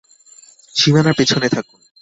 সীমানার 0.75 1.17
পেছনে 1.17 1.47
থাকুন। 1.49 1.79